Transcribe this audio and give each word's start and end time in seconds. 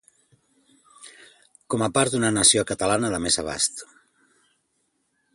com 1.73 1.83
a 1.87 1.89
part 1.97 2.15
d'una 2.15 2.31
nació 2.37 2.63
catalana 2.71 3.11
de 3.17 3.19
més 3.27 3.37
abast 3.43 3.83